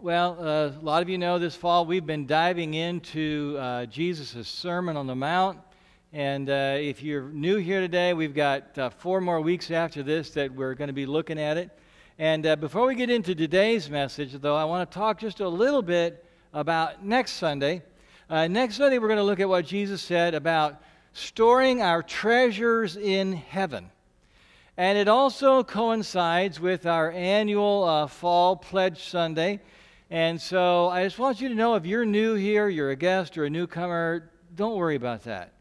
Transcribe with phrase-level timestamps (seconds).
[0.00, 4.46] Well, uh, a lot of you know this fall we've been diving into uh, Jesus'
[4.46, 5.58] Sermon on the Mount.
[6.12, 10.30] And uh, if you're new here today, we've got uh, four more weeks after this
[10.30, 11.76] that we're going to be looking at it.
[12.16, 15.48] And uh, before we get into today's message, though, I want to talk just a
[15.48, 17.82] little bit about next Sunday.
[18.30, 20.80] Uh, next Sunday, we're going to look at what Jesus said about
[21.12, 23.90] storing our treasures in heaven.
[24.76, 29.58] And it also coincides with our annual uh, Fall Pledge Sunday.
[30.10, 33.36] And so I just want you to know if you're new here, you're a guest
[33.36, 35.52] or a newcomer, don't worry about that.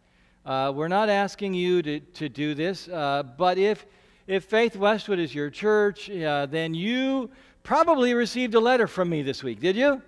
[0.45, 3.85] Uh, we're not asking you to, to do this, uh, but if,
[4.25, 7.29] if Faith Westwood is your church, uh, then you
[7.63, 9.59] probably received a letter from me this week.
[9.59, 10.01] Did you?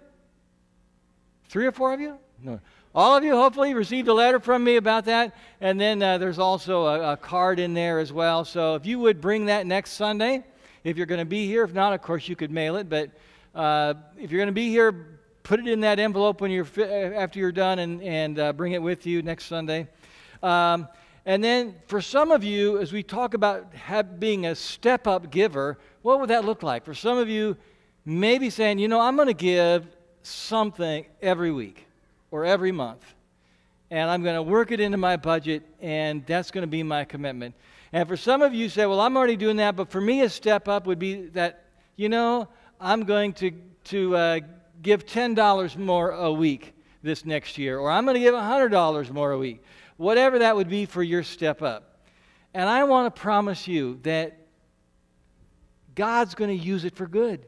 [1.49, 2.17] Three or four of you?
[2.41, 2.61] No.
[2.95, 5.35] All of you hopefully received a letter from me about that.
[5.59, 8.45] And then uh, there's also a, a, card in there as well.
[8.45, 10.43] So if you would bring that next Sunday,
[10.83, 11.63] if you're going to be here.
[11.63, 12.89] If not, of course, you could mail it.
[12.89, 13.11] But
[13.55, 16.67] uh, if you're going to be here, put it in that envelope when you're
[17.15, 19.87] after you're done and, and uh, bring it with you next Sunday.
[20.43, 20.87] Um,
[21.25, 25.31] and then for some of you, as we talk about have, being a step up
[25.31, 26.85] giver, what would that look like?
[26.85, 27.57] For some of you,
[28.05, 29.85] maybe saying, you know, I'm going to give
[30.23, 31.85] something every week
[32.31, 33.03] or every month.
[33.91, 37.05] And I'm going to work it into my budget, and that's going to be my
[37.05, 37.55] commitment.
[37.91, 40.29] And for some of you say, well, I'm already doing that, but for me, a
[40.29, 42.47] step up would be that, you know,
[42.79, 43.51] I'm going to,
[43.85, 44.39] to uh,
[44.81, 49.31] give $10 more a week this next year, or I'm going to give $100 more
[49.31, 49.63] a week,
[49.97, 52.05] whatever that would be for your step up.
[52.53, 54.37] And I want to promise you that
[55.95, 57.43] God's going to use it for good.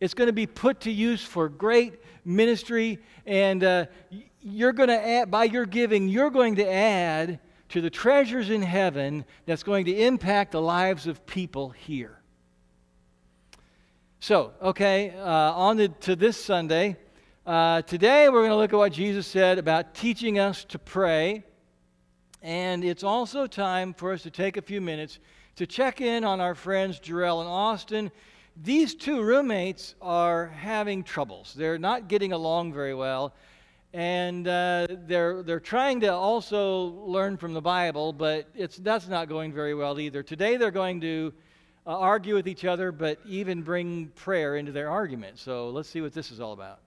[0.00, 1.94] It's going to be put to use for great
[2.24, 3.86] ministry, and uh,
[4.40, 8.62] you're going to add, by your giving, you're going to add to the treasures in
[8.62, 12.20] heaven that's going to impact the lives of people here.
[14.26, 16.96] So, okay, uh, on the, to this Sunday.
[17.44, 21.44] Uh, today we're going to look at what Jesus said about teaching us to pray.
[22.40, 25.18] And it's also time for us to take a few minutes
[25.56, 28.10] to check in on our friends Jarrell and Austin
[28.56, 31.52] these two roommates are having troubles.
[31.54, 33.34] They're not getting along very well.
[33.92, 39.28] And uh, they're, they're trying to also learn from the Bible, but it's, that's not
[39.28, 40.22] going very well either.
[40.22, 41.34] Today they're going to
[41.86, 45.38] uh, argue with each other, but even bring prayer into their argument.
[45.38, 46.80] So let's see what this is all about.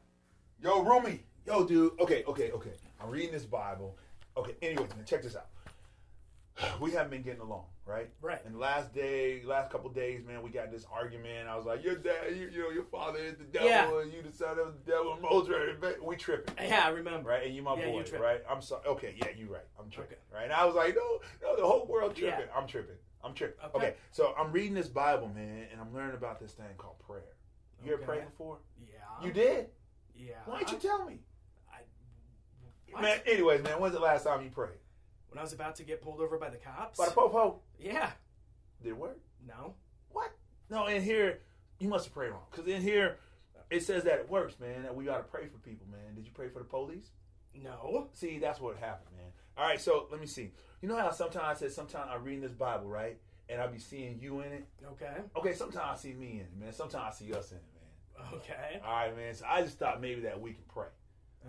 [0.62, 1.20] Yo, roomie.
[1.46, 1.94] Yo, dude.
[2.00, 2.74] Okay, okay, okay.
[3.02, 3.96] I'm reading this Bible.
[4.36, 5.48] Okay, anyways, man, check this out.
[6.80, 8.10] we haven't been getting along, right?
[8.22, 8.40] Right.
[8.46, 11.48] And the last day, last couple days, man, we got this argument.
[11.48, 14.02] I was like, "Your dad, you, you know, your father is the devil, yeah.
[14.02, 15.26] and you the son of the devil." Mm-hmm.
[15.26, 16.56] And Moses, we tripping.
[16.68, 17.30] Yeah, I remember.
[17.30, 18.42] Right, and you my yeah, boy, you right?
[18.50, 18.86] I'm sorry.
[18.88, 19.66] Okay, yeah, you right.
[19.80, 20.18] I'm tripping.
[20.18, 20.36] Okay.
[20.36, 20.46] Right.
[20.46, 22.40] And I was like, "No, no, the whole world tripping.
[22.40, 22.58] Yeah.
[22.58, 22.96] I'm tripping.
[23.24, 23.78] I'm tripping." Okay.
[23.78, 23.96] okay.
[24.12, 27.22] So I'm reading this Bible, man, and I'm learning about this thing called prayer.
[27.84, 28.04] You okay.
[28.04, 28.58] ever prayed before?
[28.82, 29.26] Yeah.
[29.26, 29.68] You did?
[30.16, 30.34] Yeah.
[30.46, 31.20] Why didn't you tell me?
[31.72, 33.02] I.
[33.02, 34.80] Man, anyways, man, when's the last time you prayed?
[35.30, 36.98] When I was about to get pulled over by the cops.
[36.98, 37.60] By the popo?
[37.80, 38.12] Yeah.
[38.82, 39.20] Did it work?
[39.48, 39.76] No.
[40.10, 40.32] What?
[40.70, 41.40] No, in here,
[41.80, 42.46] you must have prayed wrong.
[42.52, 43.18] Because in here,
[43.70, 46.16] it says that it works, man, that we got to pray for people, man.
[46.16, 47.12] Did you pray for the police?
[47.54, 48.10] No.
[48.14, 49.32] See, that's what happened, man.
[49.58, 50.52] All right, so let me see.
[50.82, 53.18] You know how sometimes I said, sometimes I read this Bible, right?
[53.50, 54.68] And I'll be seeing you in it.
[54.92, 55.16] Okay.
[55.36, 56.74] Okay, sometimes I see me in it, man.
[56.74, 58.34] Sometimes I see us in it, man.
[58.36, 58.80] Okay.
[58.86, 59.34] All right, man.
[59.34, 60.88] So I just thought maybe that we can pray.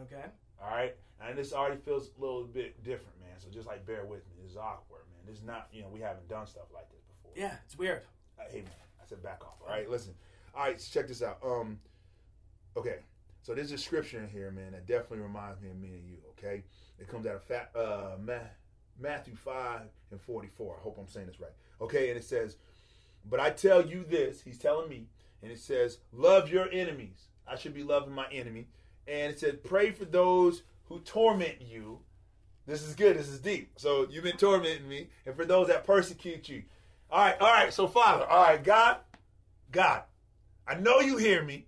[0.03, 0.25] Okay.
[0.63, 0.95] All right.
[1.21, 3.45] And this already feels a little bit different, man.
[3.45, 4.35] So just like bear with me.
[4.43, 5.21] This is awkward, man.
[5.27, 7.33] This is not, you know, we haven't done stuff like this before.
[7.37, 8.03] Yeah, it's weird.
[8.39, 8.73] Uh, hey man,
[9.03, 9.57] I said back off.
[9.63, 10.15] All right, listen.
[10.55, 11.39] All right, check this out.
[11.45, 11.79] Um,
[12.77, 12.97] okay.
[13.43, 16.17] So there's a scripture in here, man, that definitely reminds me of me and you.
[16.31, 16.65] Okay,
[16.99, 18.17] it comes out of fat, uh,
[18.99, 20.77] Matthew five and forty four.
[20.79, 21.53] I hope I'm saying this right.
[21.81, 22.57] Okay, and it says,
[23.25, 25.07] "But I tell you this," he's telling me,
[25.43, 28.69] and it says, "Love your enemies." I should be loving my enemy,
[29.07, 32.01] and it said, "Pray for those who torment you."
[32.69, 33.17] This is good.
[33.17, 33.71] This is deep.
[33.77, 36.65] So you've been tormenting me, and for those that persecute you.
[37.11, 37.73] All right, all right.
[37.73, 38.99] So Father, all right, God,
[39.73, 40.03] God,
[40.67, 41.67] I know you hear me,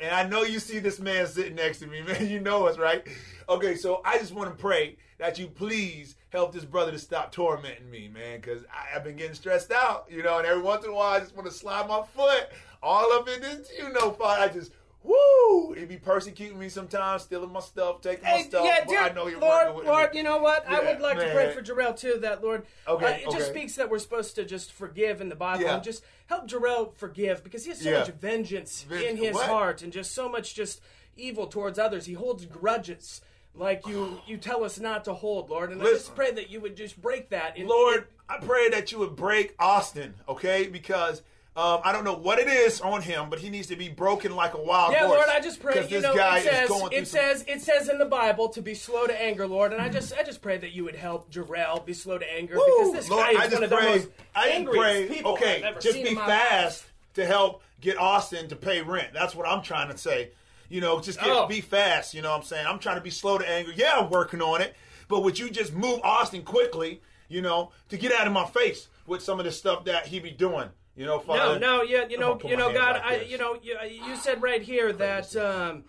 [0.00, 2.28] and I know you see this man sitting next to me, man.
[2.28, 3.06] You know us, right?
[3.48, 7.30] Okay, so I just want to pray that you please help this brother to stop
[7.30, 10.90] tormenting me, man, because I've been getting stressed out, you know, and every once in
[10.90, 12.48] a while I just want to slide my foot
[12.82, 14.42] all up in this, you know, Father.
[14.42, 14.72] I just
[15.04, 15.72] Woo!
[15.72, 18.64] He be persecuting me sometimes, stealing my stuff, taking hey, my stuff.
[18.64, 20.18] Yeah, dude, I know you're Lord, with Lord, me.
[20.18, 20.64] you know what?
[20.68, 21.28] Yeah, I would like man.
[21.28, 22.18] to pray for Jarrell too.
[22.20, 23.38] That Lord, okay, uh, it okay.
[23.38, 25.74] just speaks that we're supposed to just forgive in the Bible yeah.
[25.74, 27.98] and just help Jarrell forgive because he has so yeah.
[28.00, 29.48] much vengeance Ven- in his what?
[29.48, 30.80] heart and just so much just
[31.16, 32.06] evil towards others.
[32.06, 33.20] He holds grudges
[33.54, 35.70] like you you tell us not to hold, Lord.
[35.72, 37.56] And Listen, I just pray that you would just break that.
[37.56, 40.68] In, Lord, in, I pray that you would break Austin, okay?
[40.68, 41.22] Because
[41.54, 44.34] Um, I don't know what it is on him, but he needs to be broken
[44.34, 45.18] like a wild yeah, horse.
[45.18, 45.86] Lord, I just pray.
[45.86, 49.22] You know, it says it says it says in the Bible to be slow to
[49.22, 52.16] anger, Lord, and I just I just pray that you would help Jarrell be slow
[52.16, 52.64] to anger Woo!
[52.64, 55.56] because this Lord, guy is one of pray, the most I angriest pray, people okay,
[55.56, 56.92] I've ever just seen be fast life.
[57.14, 59.08] to help get Austin to pay rent.
[59.12, 60.30] That's what I'm trying to say.
[60.70, 61.46] You know, just get, oh.
[61.46, 62.14] be fast.
[62.14, 62.66] You know what I'm saying?
[62.66, 63.72] I'm trying to be slow to anger.
[63.76, 64.74] Yeah, I'm working on it.
[65.06, 68.88] But would you just move Austin quickly, you know, to get out of my face
[69.06, 70.70] with some of the stuff that he be doing?
[70.96, 71.58] You know, Father.
[71.58, 74.42] No, no, yeah, you know, you know, God, like I, you know, you, you said
[74.42, 75.84] right here that, um,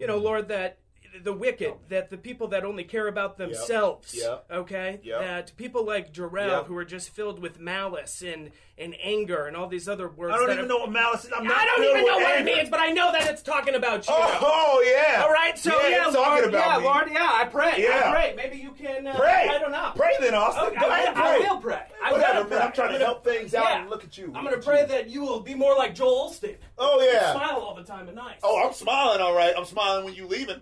[0.00, 0.78] you know, Lord, that
[1.22, 4.46] the wicked, that the people that only care about themselves, yep.
[4.48, 4.58] Yep.
[4.60, 5.20] okay, yep.
[5.20, 9.68] that people like Jarrell who are just filled with malice and and anger and all
[9.68, 10.34] these other words.
[10.34, 11.32] I don't even are, know what malice is.
[11.36, 13.74] I'm not I don't even know what it means, but I know that it's talking
[13.74, 14.14] about you.
[14.16, 15.22] Oh, oh yeah.
[15.22, 16.84] All right, so yeah, yeah Lord, yeah, me.
[16.84, 17.74] Lord, yeah, I pray.
[17.78, 18.02] Yeah.
[18.06, 18.34] I pray.
[18.36, 19.48] Maybe you can uh, pray.
[19.50, 19.92] I don't know.
[19.96, 20.64] Pray then, Austin.
[20.64, 21.24] Okay, Go I, ahead, pray.
[21.24, 21.82] I will pray.
[22.04, 22.62] I Whatever, man.
[22.62, 23.80] I'm trying to help things out yeah.
[23.80, 24.32] and look at you.
[24.34, 24.86] I'm going to pray you.
[24.88, 26.56] that you will be more like Joel Osteen.
[26.78, 27.32] Oh yeah.
[27.32, 28.36] smile all the time at night.
[28.42, 29.54] Oh, I'm smiling all right.
[29.56, 30.60] I'm smiling when you leaving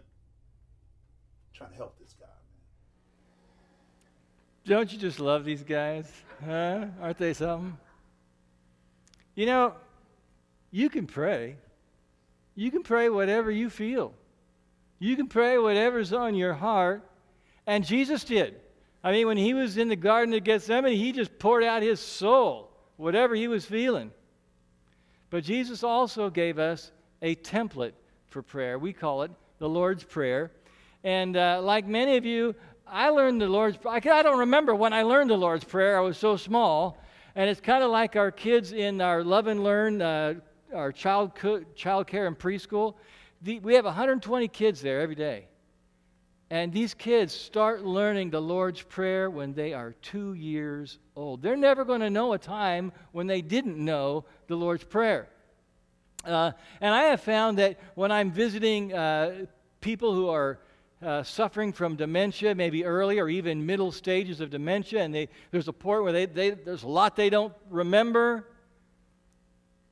[1.55, 2.35] trying to help this guy, man.
[4.67, 6.11] Don't you just love these guys?
[6.45, 6.87] Huh?
[7.03, 7.77] Aren't they something?
[9.35, 9.75] You know,
[10.71, 11.57] you can pray.
[12.55, 14.13] You can pray whatever you feel.
[14.99, 17.03] You can pray whatever's on your heart.
[17.67, 18.57] And Jesus did.
[19.03, 22.01] I mean, when he was in the Garden of Gethsemane, he just poured out his
[22.01, 24.11] soul, whatever he was feeling.
[25.31, 26.91] But Jesus also gave us
[27.23, 27.93] a template
[28.29, 28.79] for prayer.
[28.79, 30.51] We call it the Lord's Prayer.
[31.03, 32.55] And uh, like many of you,
[32.87, 35.97] I learned the Lord's I don't remember when I learned the Lord's Prayer.
[35.97, 36.99] I was so small.
[37.35, 40.35] And it's kind of like our kids in our Love and Learn, uh,
[40.75, 42.95] our child, co- child care and preschool.
[43.43, 45.47] The, we have 120 kids there every day.
[46.53, 51.43] And these kids start learning the Lord's Prayer when they are two years old.
[51.43, 55.29] They're never going to know a time when they didn't know the Lord's Prayer.
[56.25, 56.51] Uh,
[56.81, 59.47] and I have found that when I'm visiting uh,
[59.81, 60.59] people who are
[61.03, 65.69] uh, suffering from dementia, maybe early or even middle stages of dementia, and they, there's
[65.69, 68.50] a point where they, they, there's a lot they don't remember.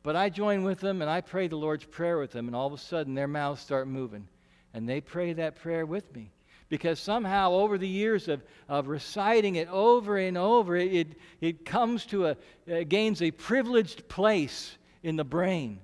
[0.08, 2.66] But I join with them and I pray the Lord's Prayer with them, and all
[2.66, 4.26] of a sudden their mouths start moving.
[4.72, 6.30] And they pray that prayer with me.
[6.70, 11.08] Because somehow, over the years of, of reciting it over and over, it,
[11.42, 15.78] it, comes to a, it gains a privileged place in the brain.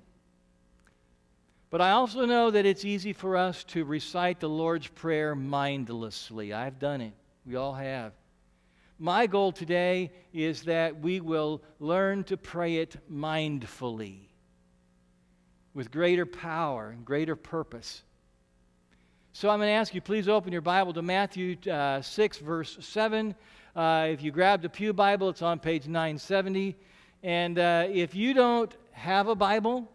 [1.69, 6.51] But I also know that it's easy for us to recite the Lord's Prayer mindlessly.
[6.51, 7.13] I've done it.
[7.45, 8.11] We all have.
[8.97, 14.19] My goal today is that we will learn to pray it mindfully
[15.73, 18.03] with greater power and greater purpose.
[19.33, 22.77] So I'm going to ask you, please open your Bible to Matthew uh, 6, verse
[22.79, 23.35] 7.
[23.75, 26.77] Uh, if you grab the Pew Bible, it's on page 970.
[27.21, 29.91] And uh, if you don't have a Bible,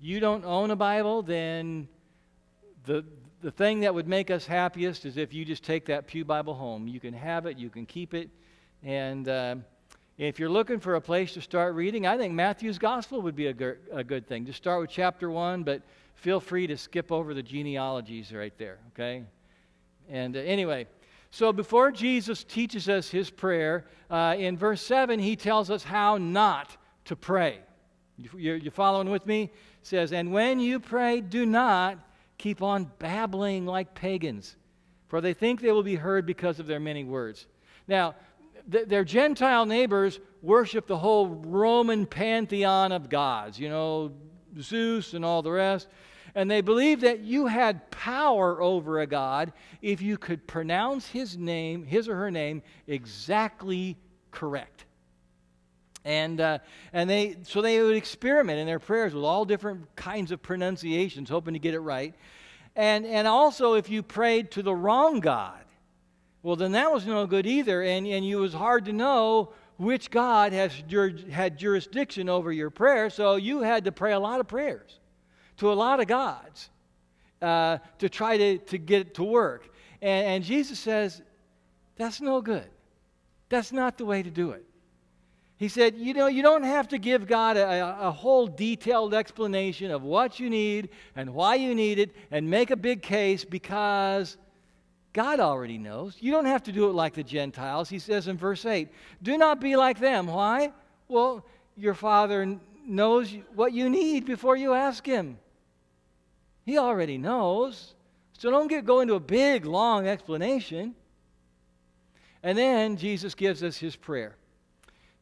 [0.00, 1.86] you don't own a Bible, then
[2.86, 3.04] the,
[3.44, 6.54] the thing that would make us happiest is if you just take that Pew Bible
[6.54, 6.88] home.
[6.88, 8.30] You can have it, you can keep it.
[8.82, 9.56] And uh,
[10.16, 13.48] if you're looking for a place to start reading, I think Matthew's Gospel would be
[13.48, 14.46] a, good, a good thing.
[14.46, 15.82] Just start with chapter 1, but
[16.14, 19.24] feel free to skip over the genealogies right there, okay?
[20.08, 20.86] And uh, anyway,
[21.30, 26.16] so before Jesus teaches us his prayer, uh, in verse 7, he tells us how
[26.16, 26.74] not
[27.04, 27.58] to pray.
[28.16, 29.50] You, you following with me?
[29.82, 31.98] says, And when you pray, do not
[32.44, 34.56] keep on babbling like pagans,
[35.08, 37.46] for they think they will be heard because of their many words.
[37.88, 38.16] Now,
[38.70, 44.12] th- their Gentile neighbors worship the whole Roman pantheon of gods, you know,
[44.60, 45.88] Zeus and all the rest.
[46.34, 51.38] And they believed that you had power over a god if you could pronounce his
[51.38, 53.96] name, his or her name, exactly
[54.30, 54.84] correct.
[56.04, 56.58] And, uh,
[56.92, 61.30] and they, so they would experiment in their prayers with all different kinds of pronunciations,
[61.30, 62.14] hoping to get it right.
[62.76, 65.64] And, and also, if you prayed to the wrong God,
[66.42, 67.82] well, then that was no good either.
[67.82, 70.72] And, and it was hard to know which God has
[71.30, 73.08] had jurisdiction over your prayer.
[73.10, 75.00] So you had to pray a lot of prayers
[75.56, 76.68] to a lot of gods
[77.40, 79.72] uh, to try to, to get it to work.
[80.02, 81.22] And, and Jesus says,
[81.96, 82.68] that's no good.
[83.48, 84.64] That's not the way to do it.
[85.56, 89.90] He said, You know, you don't have to give God a, a, whole detailed explanation
[89.90, 94.36] of what you need and why you need it and make a big case because
[95.12, 96.16] God already knows.
[96.18, 97.88] You don't have to do it like the Gentiles.
[97.88, 98.88] He says in verse 8,
[99.22, 100.26] Do not be like them.
[100.26, 100.72] Why?
[101.06, 101.44] Well,
[101.76, 105.38] your Father knows what you need before you ask Him.
[106.64, 107.94] He already knows.
[108.36, 110.96] So don't get, go into a big, long explanation.
[112.42, 114.36] And then Jesus gives us His prayer.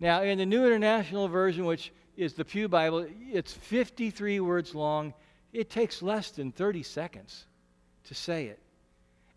[0.02, 3.06] Now, in the New International Version, which is the Pew Bible.
[3.32, 5.14] It's 53 words long.
[5.52, 7.46] It takes less than 30 seconds
[8.04, 8.58] to say it.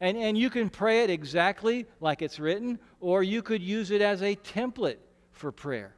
[0.02, 4.02] And, and you can pray it exactly like it's written, or you could use it
[4.02, 4.98] as a template
[5.32, 5.96] for prayer.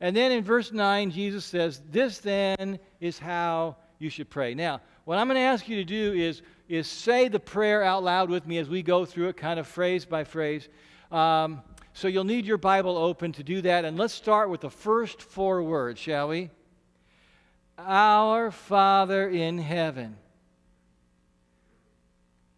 [0.00, 4.54] And then in verse 9, Jesus says, This then is how you should pray.
[4.54, 8.02] Now, what I'm going to ask you to do is, is say the prayer out
[8.02, 10.68] loud with me as we go through it, kind of phrase by phrase.
[11.10, 11.62] Um,
[11.94, 13.84] so you'll need your Bible open to do that.
[13.84, 16.50] And let's start with the first four words, shall we?
[17.78, 20.16] Our Father in heaven.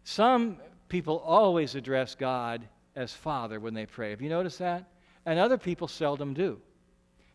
[0.03, 0.57] Some
[0.89, 4.09] people always address God as Father when they pray.
[4.09, 4.89] Have you noticed that?
[5.27, 6.59] And other people seldom do.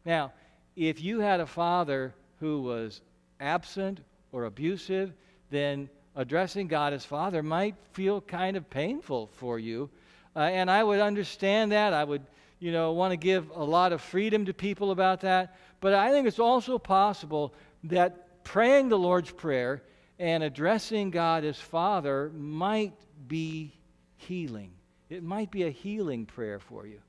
[0.05, 0.33] Now,
[0.75, 3.01] if you had a father who was
[3.39, 4.01] absent
[4.33, 5.13] or abusive,
[5.51, 9.89] then addressing God as Father might feel kind of painful for you
[10.35, 11.93] uh, and I would understand that.
[11.93, 12.23] I would,
[12.59, 15.57] you know, want to give a lot of freedom to people about that.
[15.81, 19.83] But I think it's also possible that praying the Lord's Prayer
[20.19, 22.95] and addressing God as Father might
[23.27, 23.73] be
[24.17, 24.71] healing.
[25.11, 27.01] It might be a healing prayer for you.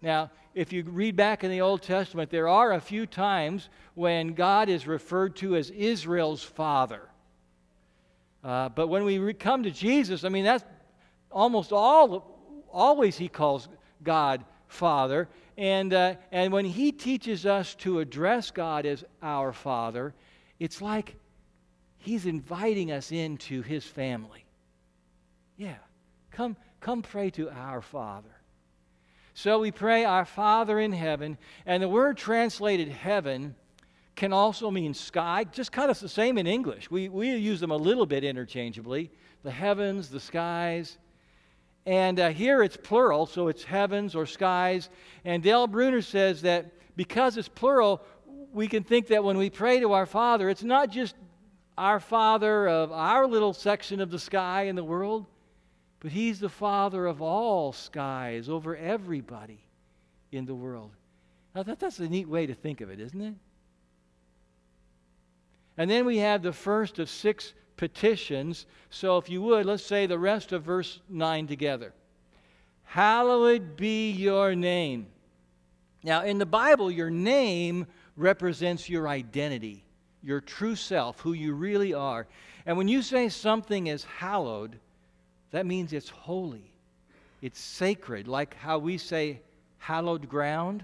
[0.00, 4.34] Now, if you read back in the Old Testament, there are a few times when
[4.34, 7.02] God is referred to as Israel's father.
[8.44, 10.64] Uh, but when we come to Jesus, I mean, that's,
[11.30, 13.68] almost all, always he calls
[14.02, 15.28] God Father.
[15.56, 20.14] And, uh, and when he teaches us to address God as our Father,
[20.58, 21.16] it's like
[21.98, 24.44] he's inviting us into his family.
[25.56, 25.76] Yeah,
[26.30, 28.28] come, come pray to our Father.
[29.36, 31.36] So we pray, Our Father in heaven.
[31.66, 33.54] And the word translated heaven
[34.14, 36.90] can also mean sky, just kind of the same in English.
[36.90, 39.10] We, we use them a little bit interchangeably
[39.42, 40.96] the heavens, the skies.
[41.86, 44.90] And uh, here it's plural, so it's heavens or skies.
[45.24, 48.02] And Dale Bruner says that because it's plural,
[48.52, 51.14] we can think that when we pray to our Father, it's not just
[51.78, 55.26] our Father of our little section of the sky in the world,
[56.00, 59.60] but He's the Father of all skies over everybody
[60.32, 60.90] in the world.
[61.54, 63.34] Now, that, that's a neat way to think of it, isn't it?
[65.78, 68.66] And then we have the first of six petitions.
[68.90, 71.92] So if you would, let's say the rest of verse 9 together.
[72.84, 75.06] Hallowed be your name.
[76.02, 79.84] Now, in the Bible, your name represents your identity,
[80.22, 82.26] your true self, who you really are.
[82.64, 84.78] And when you say something is hallowed,
[85.50, 86.72] that means it's holy,
[87.42, 89.40] it's sacred, like how we say
[89.78, 90.82] hallowed ground.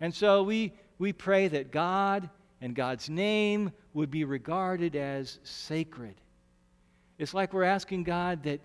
[0.00, 2.28] And so we, we pray that God
[2.60, 6.14] and God's name would be regarded as sacred.
[7.18, 8.60] It's like we're asking God that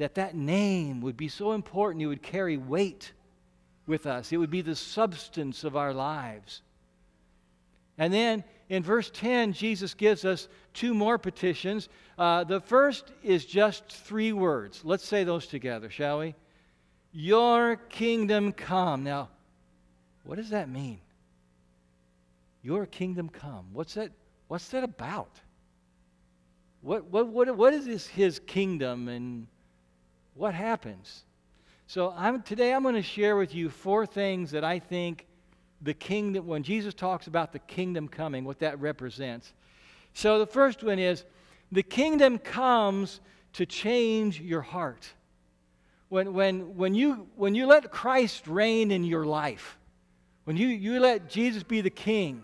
[0.00, 3.12] that, that name would be so important, it would carry weight
[3.86, 6.62] with us, it would be the substance of our lives.
[7.98, 11.90] And then in verse 10, Jesus gives us two more petitions.
[12.16, 14.80] Uh, the first is just three words.
[14.84, 16.34] Let's say those together, shall we?
[17.12, 19.04] Your kingdom come.
[19.04, 19.28] Now,
[20.24, 21.00] what does that mean?
[22.62, 23.66] Your kingdom come.
[23.72, 24.12] What's that,
[24.48, 25.40] what's that about?
[26.82, 29.46] What, what, what, what is this, his kingdom and
[30.34, 31.24] what happens?
[31.86, 35.26] So I'm, today I'm going to share with you four things that I think
[35.82, 39.52] the kingdom, when Jesus talks about the kingdom coming, what that represents.
[40.12, 41.24] So the first one is
[41.72, 43.20] the kingdom comes
[43.54, 45.12] to change your heart.
[46.08, 49.78] When, when, when, you, when you let Christ reign in your life,
[50.44, 52.42] when you, you let Jesus be the king,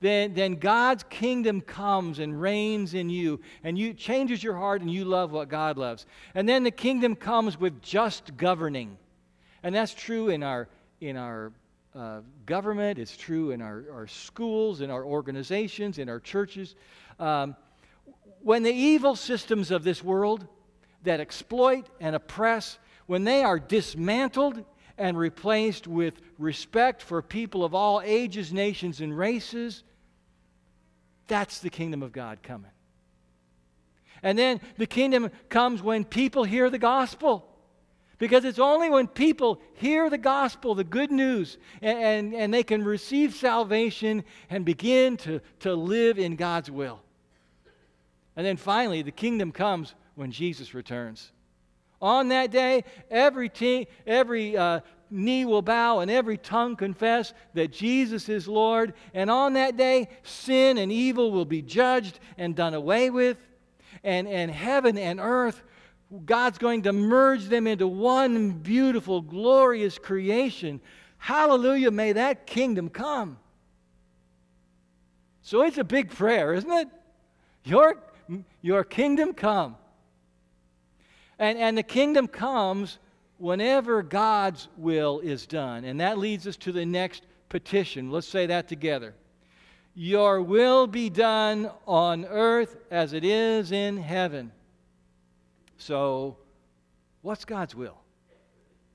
[0.00, 4.90] then, then God's kingdom comes and reigns in you, and you changes your heart, and
[4.90, 6.06] you love what God loves.
[6.34, 8.96] And then the kingdom comes with just governing,
[9.62, 10.68] and that's true in our
[11.00, 11.52] in our
[11.94, 12.98] uh, government.
[12.98, 16.74] It's true in our, our schools, in our organizations, in our churches.
[17.18, 17.56] Um,
[18.40, 20.46] when the evil systems of this world
[21.04, 24.64] that exploit and oppress, when they are dismantled
[24.96, 29.84] and replaced with respect for people of all ages, nations, and races,
[31.28, 32.70] that's the kingdom of God coming.
[34.22, 37.44] And then the kingdom comes when people hear the gospel.
[38.18, 42.64] Because it's only when people hear the gospel, the good news, and, and, and, they
[42.64, 47.00] can receive salvation and begin to, to live in God's will.
[48.34, 51.30] And then finally, the kingdom comes when Jesus returns.
[52.02, 57.72] On that day, every, te- every uh, knee will bow and every tongue confess that
[57.72, 58.94] Jesus is Lord.
[59.14, 63.38] And on that day, sin and evil will be judged and done away with.
[64.04, 65.62] And, and heaven and earth,
[66.24, 70.80] God's going to merge them into one beautiful, glorious creation.
[71.18, 73.38] Hallelujah, may that kingdom come.
[75.42, 76.88] So it's a big prayer, isn't it?
[77.64, 77.96] Your,
[78.62, 79.76] your kingdom come.
[81.38, 82.98] And, and the kingdom comes
[83.38, 85.84] whenever God's will is done.
[85.84, 88.10] And that leads us to the next petition.
[88.10, 89.14] Let's say that together.
[89.94, 94.52] Your will be done on earth as it is in heaven.
[95.76, 96.36] So,
[97.22, 97.96] what's God's will?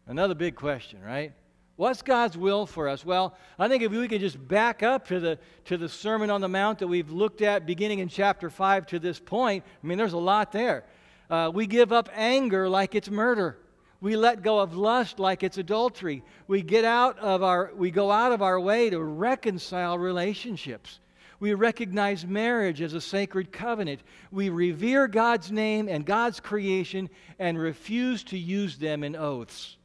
[0.07, 1.33] Another big question, right?
[1.75, 3.03] What's God's will for us?
[3.03, 6.39] Well, I think if we could just back up to the, to the Sermon on
[6.39, 9.97] the Mount that we've looked at beginning in chapter 5 to this point, I mean,
[9.97, 10.85] there's a lot there.
[11.29, 13.57] Uh, we give up anger like it's murder.
[14.03, 16.25] We let go of lust like it's adultery.
[16.45, 20.99] We get out of our we go out of our way to reconcile relationships.
[21.39, 24.01] We recognize marriage as a sacred covenant.
[24.29, 29.77] We revere God's name and God's creation and refuse to use them in oaths.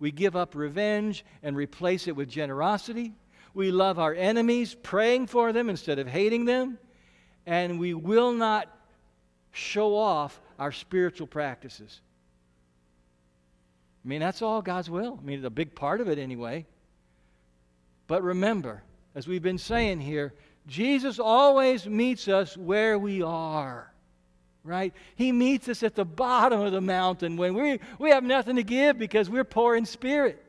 [0.00, 3.14] We give up revenge and replace it with generosity.
[3.54, 6.76] We love our enemies, praying for them instead of hating them.
[7.46, 8.66] And we will not
[9.52, 12.00] show off our spiritual practices.
[14.04, 15.18] I mean, that's all God's will.
[15.20, 16.66] I mean, a big part of it anyway.
[18.06, 18.82] But remember,
[19.14, 20.32] as we've been saying here,
[20.66, 23.92] Jesus always meets us where we are
[24.68, 24.92] right?
[25.16, 28.62] He meets us at the bottom of the mountain when we, we have nothing to
[28.62, 30.44] give because we're poor in spirit.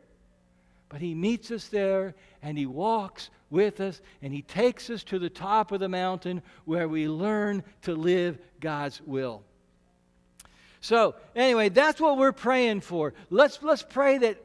[0.89, 5.19] But He meets us there and He walks with us and He takes us to
[5.19, 9.43] the top of the mountain where we learn to live God's will.
[10.81, 13.13] So, anyway, that's what we're praying for.
[13.29, 14.37] Let's, let's pray that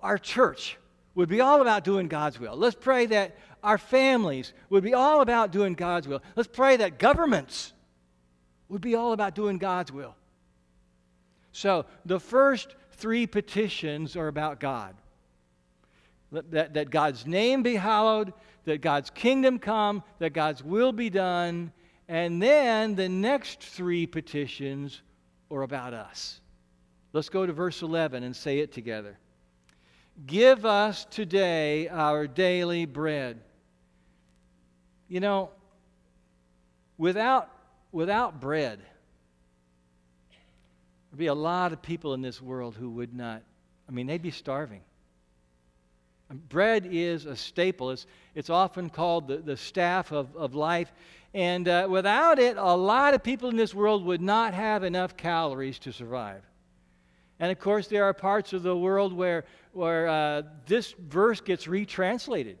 [0.00, 0.76] our church
[1.14, 2.56] would be all about doing God's will.
[2.56, 6.22] Let's pray that our families would be all about doing God's will.
[6.36, 7.72] Let's pray that governments
[8.68, 10.14] would be all about doing God's will.
[11.52, 14.94] So the first three petitions are about God.
[16.30, 18.32] That, that God's name be hallowed,
[18.64, 21.72] that God's kingdom come, that God's will be done.
[22.06, 25.00] And then the next three petitions
[25.50, 26.40] are about us.
[27.12, 29.18] Let's go to verse 11 and say it together.
[30.26, 33.40] Give us today our daily bread.
[35.08, 35.50] You know,
[36.98, 37.50] without
[37.92, 38.80] without bread,
[41.10, 43.42] there'd be a lot of people in this world who would not,
[43.88, 44.82] I mean, they'd be starving.
[46.50, 47.90] Bread is a staple.
[47.90, 50.92] It's, it's often called the, the staff of, of life.
[51.34, 55.16] And uh, without it, a lot of people in this world would not have enough
[55.16, 56.42] calories to survive.
[57.38, 61.66] And of course, there are parts of the world where, where uh, this verse gets
[61.66, 62.58] retranslated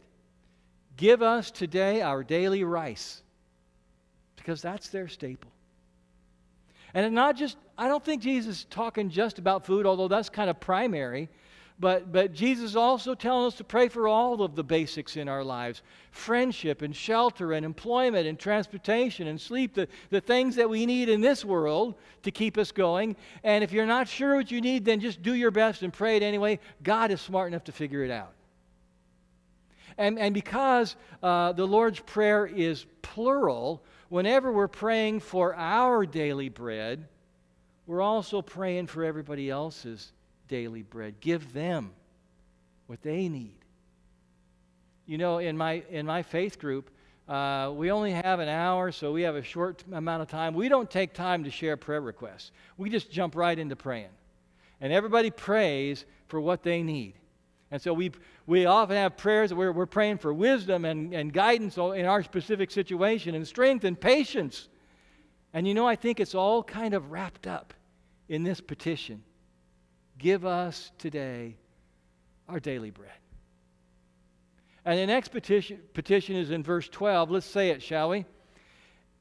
[0.96, 3.22] Give us today our daily rice
[4.34, 5.52] because that's their staple.
[6.92, 10.50] And not just, I don't think Jesus is talking just about food, although that's kind
[10.50, 11.28] of primary.
[11.80, 15.28] But, but Jesus is also telling us to pray for all of the basics in
[15.28, 20.68] our lives friendship and shelter and employment and transportation and sleep, the, the things that
[20.68, 23.14] we need in this world to keep us going.
[23.44, 26.16] And if you're not sure what you need, then just do your best and pray
[26.16, 26.58] it anyway.
[26.82, 28.32] God is smart enough to figure it out.
[29.96, 36.48] And, and because uh, the Lord's Prayer is plural, whenever we're praying for our daily
[36.48, 37.06] bread,
[37.86, 40.12] we're also praying for everybody else's
[40.48, 41.20] daily bread.
[41.20, 41.92] Give them
[42.86, 43.58] what they need.
[45.06, 46.90] You know, in my, in my faith group,
[47.28, 50.54] uh, we only have an hour, so we have a short amount of time.
[50.54, 52.50] We don't take time to share prayer requests.
[52.76, 54.10] We just jump right into praying.
[54.80, 57.14] And everybody prays for what they need.
[57.70, 58.12] And so we,
[58.46, 62.70] we often have prayers where we're praying for wisdom and, and guidance in our specific
[62.70, 64.68] situation and strength and patience.
[65.52, 67.74] And you know, I think it's all kind of wrapped up
[68.28, 69.22] in this petition
[70.18, 71.56] Give us today
[72.48, 73.10] our daily bread.
[74.84, 77.30] And the next petition, petition is in verse 12.
[77.30, 78.24] Let's say it, shall we?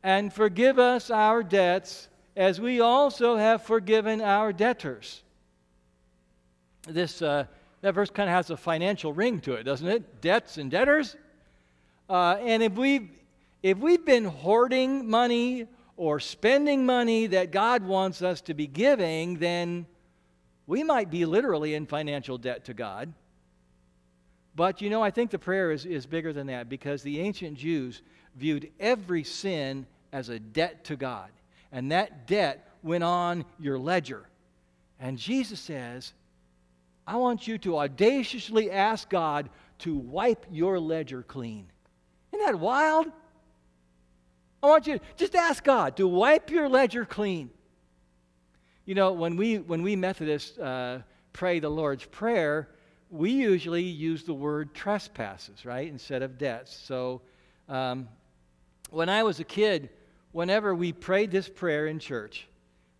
[0.01, 5.23] And forgive us our debts as we also have forgiven our debtors.
[6.87, 7.21] This.
[7.21, 7.45] Uh,
[7.81, 10.21] that verse kind of has a financial ring to it, doesn't it?
[10.21, 11.15] Debts and debtors.
[12.09, 13.09] Uh, and if we've,
[13.61, 19.37] if we've been hoarding money or spending money that God wants us to be giving,
[19.37, 19.85] then
[20.67, 23.13] we might be literally in financial debt to God.
[24.55, 27.57] But you know, I think the prayer is, is bigger than that because the ancient
[27.57, 28.01] Jews
[28.35, 31.29] viewed every sin as a debt to God.
[31.71, 34.25] And that debt went on your ledger.
[34.99, 36.13] And Jesus says,
[37.05, 39.49] I want you to audaciously ask God
[39.79, 41.67] to wipe your ledger clean.
[42.33, 43.07] Isn't that wild?
[44.61, 47.51] I want you to just ask God to wipe your ledger clean.
[48.87, 51.01] You know, when we, when we Methodists uh,
[51.33, 52.69] pray the Lord's Prayer,
[53.11, 56.73] we usually use the word trespasses, right, instead of debts.
[56.73, 57.21] So
[57.67, 58.07] um,
[58.89, 59.89] when I was a kid,
[60.31, 62.47] whenever we prayed this prayer in church,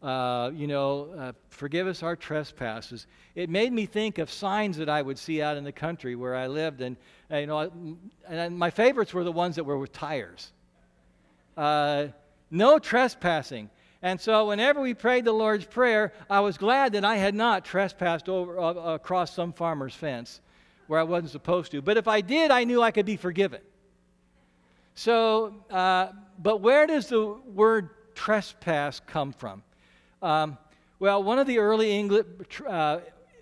[0.04, 3.08] uh, you know, uh, forgive us our trespasses.
[3.34, 6.36] It made me think of signs that I would see out in the country where
[6.36, 6.98] I lived, and,
[7.30, 7.98] and you know,
[8.28, 10.52] and my favorites were the ones that were with tires.
[11.56, 12.08] Uh,
[12.52, 13.70] no trespassing.
[14.02, 17.66] And so, whenever we prayed the Lord's Prayer, I was glad that I had not
[17.66, 20.40] trespassed over uh, across some farmer's fence
[20.86, 21.82] where I wasn't supposed to.
[21.82, 23.62] But if I did, I knew I could be forgiven.
[24.94, 29.64] So, uh, but where does the word trespass come from?
[30.22, 30.58] Um,
[31.00, 32.26] well, one of the early English,
[32.68, 33.00] uh,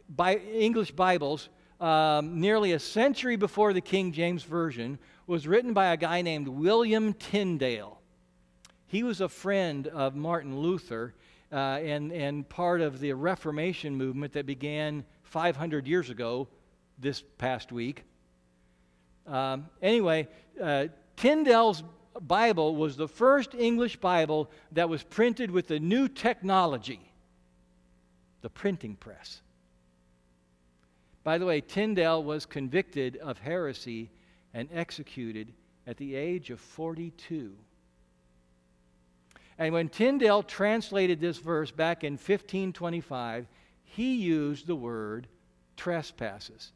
[0.09, 5.87] Bi- English Bibles, um, nearly a century before the King James Version, was written by
[5.87, 7.94] a guy named William Tyndale.
[8.95, 11.13] He was a friend of Martin Luther
[11.51, 16.47] uh, and, and part of the Reformation movement that began 500 years ago
[16.97, 18.05] this past week.
[19.27, 20.29] Um, anyway,
[20.63, 20.86] uh,
[21.17, 21.84] Tyndale's
[22.21, 27.01] Bible was the first English Bible that was printed with the new technology,
[28.43, 29.41] the printing press.
[31.25, 34.10] By the way, Tyndale was convicted of heresy
[34.53, 35.51] and executed
[35.86, 37.58] at the age of 42.
[39.57, 43.47] And when Tyndale translated this verse back in 1525,
[43.83, 45.27] he used the word
[45.77, 46.71] trespasses.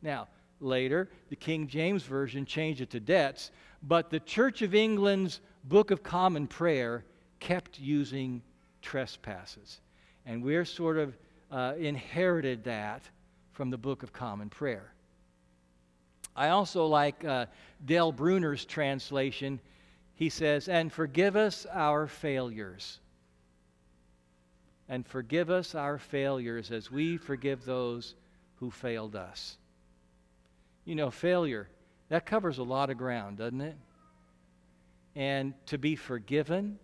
[0.00, 0.28] Now,
[0.60, 3.50] later, the King James Version changed it to debts,
[3.82, 7.04] but the Church of England's Book of Common Prayer
[7.40, 8.42] kept using
[8.80, 9.80] trespasses.
[10.24, 11.16] And we're sort of
[11.50, 13.02] uh, inherited that
[13.52, 14.92] from the Book of Common Prayer.
[16.36, 17.46] I also like uh,
[17.84, 19.60] Dale Bruner's translation.
[20.18, 22.98] He says, And forgive us our failures.
[24.88, 28.16] And forgive us our failures as we forgive those
[28.56, 29.56] who failed us.
[30.84, 31.68] You know, failure
[32.08, 33.76] that covers a lot of ground, doesn't it?
[35.14, 36.80] And to be forgiven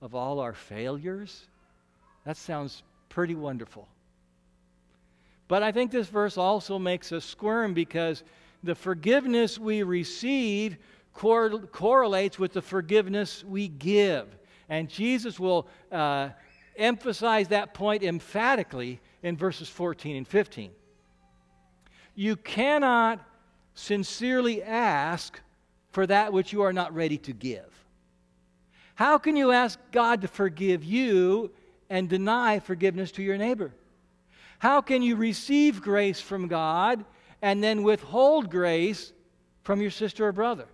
[0.00, 1.46] of all our failures,
[2.24, 3.88] that sounds pretty wonderful.
[5.48, 8.22] But I think this verse also makes us squirm because
[8.62, 10.78] the forgiveness we receive
[11.14, 14.26] cor- correlates with the forgiveness we give.
[14.68, 16.30] And Jesus will uh,
[16.76, 20.70] emphasize that point emphatically in verses 14 and 15.
[22.14, 23.24] You cannot
[23.74, 25.40] sincerely ask
[25.90, 27.70] for that which you are not ready to give?
[28.96, 31.50] How can you ask God to forgive you
[31.90, 33.72] and deny forgiveness to your neighbor?
[34.58, 37.04] How can you receive grace from God
[37.42, 39.12] and then withhold grace
[39.62, 40.66] from your sister or brother?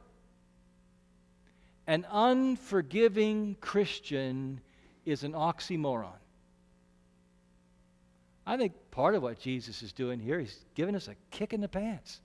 [1.91, 4.61] An unforgiving Christian
[5.05, 6.21] is an oxymoron.
[8.47, 11.61] I think part of what Jesus is doing here, he's giving us a kick in
[11.61, 12.21] the pants.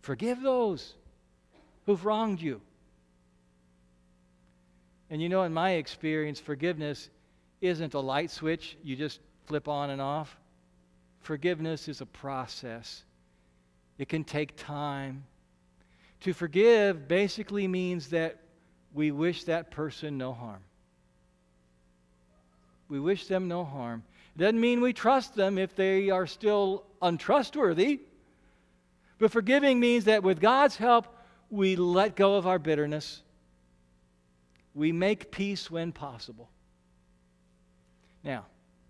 [0.00, 0.94] Forgive those
[1.84, 2.62] who've wronged you.
[5.10, 7.10] And you know, in my experience, forgiveness
[7.60, 10.38] isn't a light switch you just flip on and off.
[11.20, 13.04] Forgiveness is a process,
[13.98, 15.24] it can take time.
[16.20, 18.38] To forgive basically means that
[18.92, 20.60] we wish that person no harm.
[22.88, 24.02] We wish them no harm.
[24.34, 28.00] It doesn't mean we trust them if they are still untrustworthy.
[29.18, 31.06] But forgiving means that with God's help,
[31.50, 33.22] we let go of our bitterness.
[34.74, 36.48] We make peace when possible.
[38.22, 38.46] Now,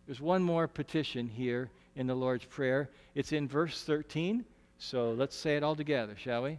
[0.06, 2.90] there's one more petition here in the Lord's Prayer.
[3.14, 4.44] It's in verse 13.
[4.78, 6.58] So let's say it all together, shall we?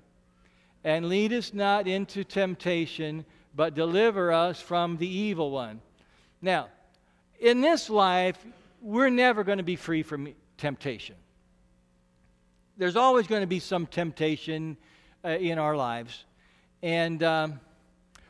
[0.83, 5.81] And lead us not into temptation, but deliver us from the evil one.
[6.41, 6.69] Now,
[7.39, 8.37] in this life,
[8.81, 11.15] we're never going to be free from temptation
[12.81, 14.75] there's always going to be some temptation
[15.23, 16.25] uh, in our lives.
[16.81, 17.59] And um,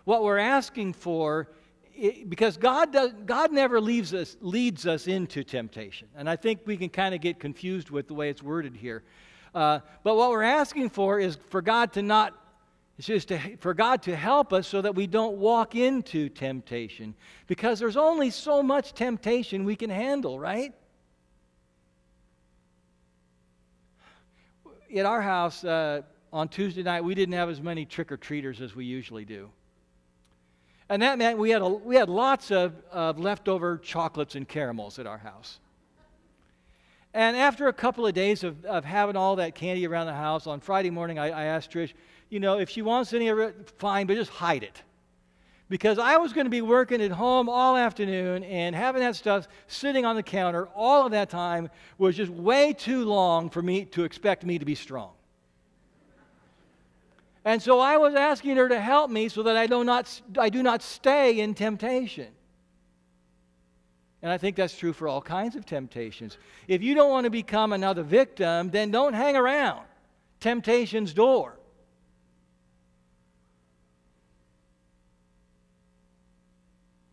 [0.04, 1.48] what we're asking for,
[1.96, 6.10] it, because God, does, God never leaves us, leads us into temptation.
[6.18, 9.04] And I think we can kind of get confused with the way it's worded here.
[9.56, 12.34] Uh, but what we're asking for is for God to not,
[13.02, 17.16] it's just to, for God to help us so that we don't walk into temptation.
[17.48, 20.72] Because there's only so much temptation we can handle, right?
[24.96, 28.62] at our house uh, on Tuesday night, we didn't have as many trick or treaters
[28.62, 29.50] as we usually do.
[30.88, 35.00] And that meant we had, a, we had lots of, of leftover chocolates and caramels
[35.00, 35.60] at our house.
[37.16, 40.46] And after a couple of days of, of having all that candy around the house,
[40.46, 41.94] on Friday morning, I, I asked Trish,
[42.32, 44.82] you know, if she wants any of it, fine, but just hide it.
[45.72, 49.48] because I was going to be working at home all afternoon and having that stuff
[49.68, 53.86] sitting on the counter all of that time was just way too long for me
[53.86, 55.12] to expect me to be strong.
[57.46, 60.50] And so I was asking her to help me so that I do not, I
[60.50, 62.28] do not stay in temptation.
[64.22, 66.38] And I think that's true for all kinds of temptations.
[66.68, 69.86] If you don't want to become another victim, then don't hang around
[70.42, 71.56] temptation's door.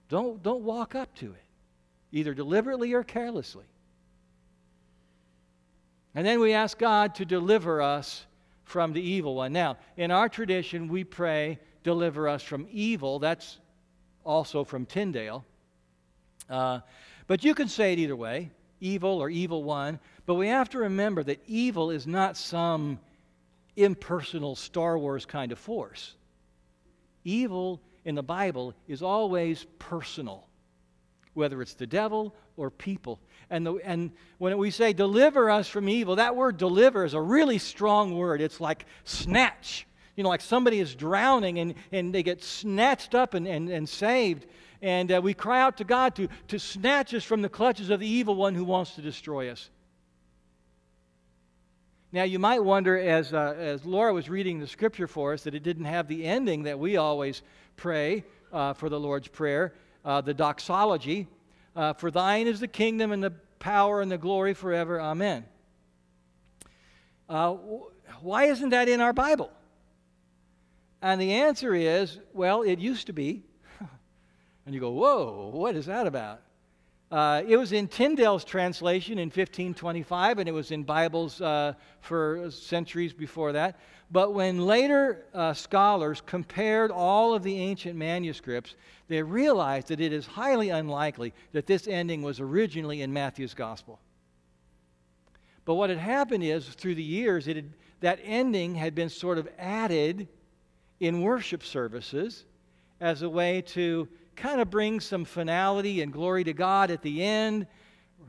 [0.09, 1.44] Don't, don't walk up to it,
[2.12, 3.66] either deliberately or carelessly.
[6.14, 8.25] And then we ask God to deliver us
[8.64, 9.53] from the evil one.
[9.53, 13.18] Now, in our tradition, we pray, deliver us from evil.
[13.18, 13.59] That's
[14.25, 15.44] also from Tyndale.
[16.49, 16.81] Uh,
[17.27, 19.99] but you can say it either way evil or evil one.
[20.27, 23.01] But we have to remember that evil is not some
[23.77, 26.14] impersonal Star Wars kind of force.
[27.25, 30.47] Evil in the Bible is always personal,
[31.35, 33.21] whether it's the devil or people.
[33.51, 37.21] And, the, and when we say deliver us from evil, that word deliver is a
[37.21, 38.40] really strong word.
[38.40, 39.87] It's like snatch.
[40.16, 43.87] You know, like somebody is drowning and, and they get snatched up and, and, and
[43.87, 44.47] saved.
[44.81, 48.01] And uh, we cry out to God to, to snatch us from the clutches of
[48.01, 49.68] the evil one who wants to destroy us.
[52.11, 55.55] Now, you might wonder, as, uh, as Laura was reading the scripture for us, that
[55.55, 57.42] it didn't have the ending that we always
[57.77, 59.75] pray uh, for the Lord's Prayer,
[60.07, 61.27] uh, the doxology.
[61.77, 64.99] Uh, for thine is the kingdom and the power and the glory forever.
[64.99, 65.44] Amen.
[67.29, 67.57] Uh,
[68.23, 69.53] why isn't that in our Bible?
[71.03, 73.42] And the answer is well, it used to be.
[74.66, 76.42] And you go, whoa, what is that about?
[77.11, 82.51] Uh, it was in Tyndale's translation in 1525, and it was in Bibles uh, for
[82.51, 83.79] centuries before that.
[84.11, 88.75] But when later uh, scholars compared all of the ancient manuscripts,
[89.09, 93.99] they realized that it is highly unlikely that this ending was originally in Matthew's gospel.
[95.64, 99.49] But what had happened is, through the years, had, that ending had been sort of
[99.59, 100.29] added
[101.01, 102.44] in worship services
[103.01, 107.22] as a way to kind of brings some finality and glory to God at the
[107.24, 107.66] end,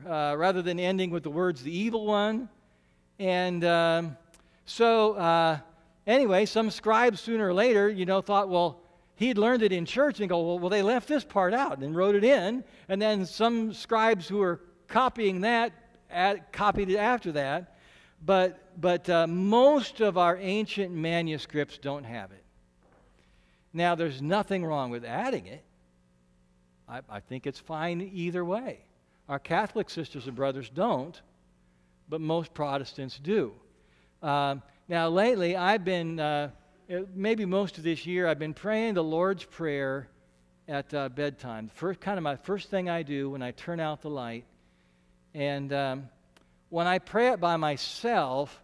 [0.08, 2.50] uh, rather than ending with the words, the evil one.
[3.20, 4.18] And um,
[4.66, 5.60] so, uh,
[6.08, 8.82] anyway, some scribes sooner or later, you know, thought, well,
[9.18, 11.96] he'd learned it in church and go, well, well, they left this part out and
[11.96, 12.64] wrote it in.
[12.88, 15.74] And then some scribes who were copying that
[16.10, 17.78] at, copied it after that.
[18.26, 22.44] But, but uh, most of our ancient manuscripts don't have it.
[23.74, 25.64] Now, there's nothing wrong with adding it.
[26.90, 28.80] I, I think it's fine either way.
[29.28, 31.20] Our Catholic sisters and brothers don't,
[32.10, 33.54] but most Protestants do.
[34.24, 34.56] Uh,
[34.88, 36.50] now, lately, I've been, uh,
[37.14, 40.08] maybe most of this year, I've been praying the Lord's Prayer
[40.68, 41.70] at uh, bedtime.
[41.76, 44.46] First, kind of my first thing I do when I turn out the light.
[45.36, 46.10] And um,
[46.70, 48.64] when I pray it by myself,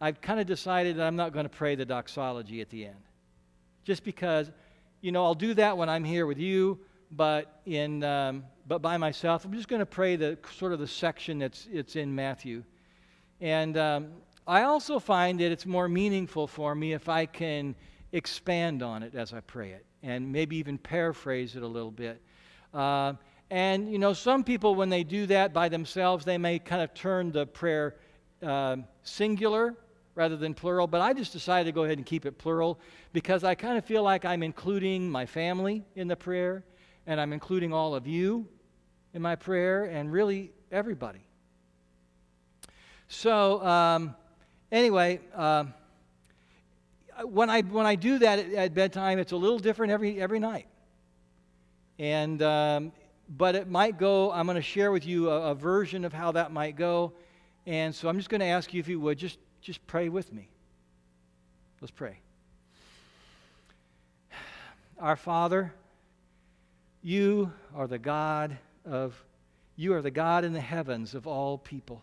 [0.00, 2.96] I've kind of decided that I'm not going to pray the doxology at the end.
[3.84, 4.50] Just because,
[5.00, 6.80] you know, I'll do that when I'm here with you
[7.10, 9.44] but in um, but by myself.
[9.44, 12.62] I'm just going to pray the sort of the section that's it's in Matthew,
[13.40, 14.08] and um,
[14.46, 17.74] I also find that it's more meaningful for me if I can
[18.12, 22.20] expand on it as I pray it, and maybe even paraphrase it a little bit.
[22.72, 23.14] Uh,
[23.50, 26.94] and you know, some people when they do that by themselves, they may kind of
[26.94, 27.96] turn the prayer
[28.42, 29.74] uh, singular
[30.14, 30.86] rather than plural.
[30.86, 32.78] But I just decided to go ahead and keep it plural
[33.12, 36.64] because I kind of feel like I'm including my family in the prayer
[37.10, 38.46] and I'm including all of you
[39.14, 41.18] in my prayer and really everybody.
[43.08, 44.14] So, um,
[44.70, 45.64] anyway, uh,
[47.24, 50.38] when, I, when I do that at, at, bedtime, it's a little different every, every
[50.38, 50.68] night.
[51.98, 52.92] And, um,
[53.28, 56.30] but it might go, I'm going to share with you a, a version of how
[56.30, 57.12] that might go.
[57.66, 60.32] And so I'm just going to ask you if you would just, just pray with
[60.32, 60.48] me.
[61.80, 62.20] Let's pray.
[65.00, 65.72] Our Father,
[67.02, 69.24] you are the God of
[69.76, 72.02] you are the God in the heavens of all people.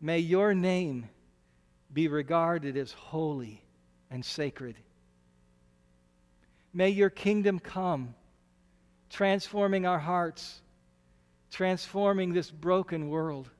[0.00, 1.10] May your name
[1.92, 3.62] be regarded as holy
[4.10, 4.76] and sacred.
[6.72, 8.14] May your kingdom come,
[9.10, 10.62] transforming our hearts,
[11.50, 13.50] transforming this broken world.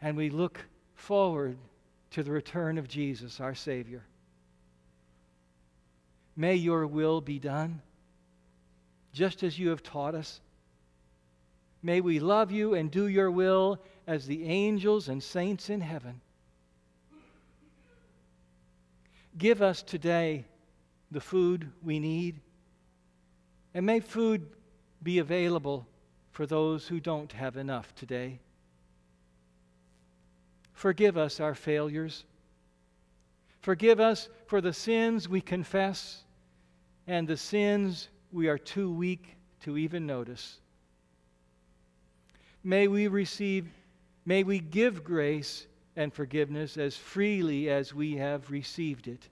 [0.00, 0.64] And we look
[0.94, 1.58] forward
[2.12, 4.02] to the return of Jesus, our Savior.
[6.36, 7.82] May your will be done
[9.12, 10.40] just as you have taught us.
[11.82, 16.20] May we love you and do your will as the angels and saints in heaven.
[19.36, 20.44] Give us today
[21.10, 22.40] the food we need.
[23.74, 24.46] And may food
[25.02, 25.86] be available
[26.30, 28.38] for those who don't have enough today.
[30.72, 32.24] Forgive us our failures.
[33.60, 36.22] Forgive us for the sins we confess
[37.06, 40.58] and the sins we are too weak to even notice.
[42.64, 43.66] May we receive,
[44.24, 45.66] may we give grace
[45.96, 49.28] and forgiveness as freely as we have received it.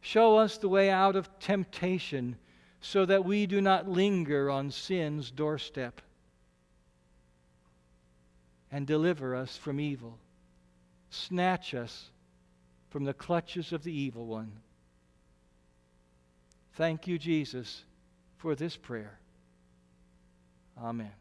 [0.00, 2.36] Show us the way out of temptation
[2.80, 6.00] so that we do not linger on sin's doorstep.
[8.72, 10.18] And deliver us from evil.
[11.10, 12.10] Snatch us
[12.88, 14.52] from the clutches of the evil one.
[16.80, 17.84] Thank you, Jesus,
[18.38, 19.18] for this prayer.
[20.82, 21.19] Amen.